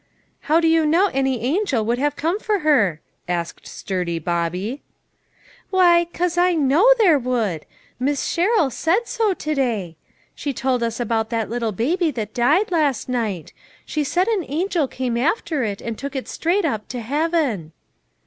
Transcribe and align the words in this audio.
"How 0.49 0.59
do 0.59 0.67
you 0.67 0.83
know 0.87 1.11
any 1.13 1.41
angel 1.41 1.85
would 1.85 1.99
have 1.99 2.15
come 2.15 2.39
for 2.39 2.61
her?" 2.65 3.01
asked 3.27 3.67
sturdy 3.67 4.17
Bobby." 4.17 4.81
Why, 5.69 6.05
'cause 6.11 6.39
I 6.39 6.55
know 6.55 6.91
there 6.97 7.19
would. 7.19 7.67
Miss 7.99 8.25
Sherrill 8.25 8.71
said 8.71 9.07
so 9.07 9.35
to 9.35 9.53
day; 9.53 9.95
she 10.33 10.53
told 10.53 10.81
us 10.81 10.99
about 10.99 11.29
that 11.29 11.51
little 11.51 11.71
baby 11.71 12.09
that 12.09 12.33
died 12.33 12.71
last 12.71 13.09
night; 13.09 13.53
she 13.85 14.03
said 14.03 14.27
an 14.27 14.39
LITTLE 14.39 14.41
FISHEKS: 14.41 14.47
AND 14.47 14.49
THEIE 14.55 14.61
NETS. 14.63 14.63
angel 14.77 14.87
came 14.87 15.17
after 15.17 15.63
it 15.63 15.81
and 15.81 15.97
took 15.99 16.15
it 16.15 16.19
right 16.21 16.27
straight 16.27 16.65
up 16.65 16.87
to 16.87 17.01
heaven." 17.01 17.71